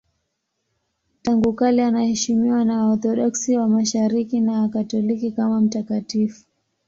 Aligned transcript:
Tangu 1.21 1.53
kale 1.53 1.85
anaheshimiwa 1.85 2.65
na 2.65 2.85
Waorthodoksi 2.85 3.57
wa 3.57 3.67
Mashariki 3.69 4.39
na 4.39 4.61
Wakatoliki 4.61 5.31
kama 5.31 5.61
mtakatifu. 5.61 6.45